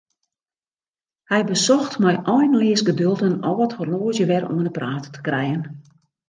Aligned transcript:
Hy 1.31 1.41
besocht 1.51 1.93
mei 2.03 2.15
einleas 2.35 2.81
geduld 2.89 3.21
in 3.27 3.37
âld 3.51 3.71
horloazje 3.77 4.25
wer 4.29 4.45
oan 4.53 4.67
'e 4.67 4.73
praat 4.77 5.05
te 5.13 5.19
krijen. 5.27 5.63